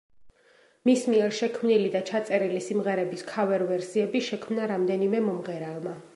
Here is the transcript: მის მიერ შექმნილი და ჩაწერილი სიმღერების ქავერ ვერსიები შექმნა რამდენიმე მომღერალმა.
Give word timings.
მის 0.89 1.03
მიერ 1.13 1.35
შექმნილი 1.39 1.91
და 1.97 2.01
ჩაწერილი 2.07 2.63
სიმღერების 2.69 3.25
ქავერ 3.33 3.67
ვერსიები 3.75 4.25
შექმნა 4.31 4.69
რამდენიმე 4.75 5.25
მომღერალმა. 5.29 5.97